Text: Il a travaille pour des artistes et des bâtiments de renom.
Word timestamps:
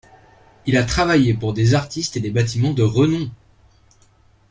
Il 0.65 0.77
a 0.77 0.83
travaille 0.83 1.31
pour 1.35 1.53
des 1.53 1.75
artistes 1.75 2.17
et 2.17 2.19
des 2.21 2.31
bâtiments 2.31 2.73
de 2.73 2.81
renom. 2.81 3.29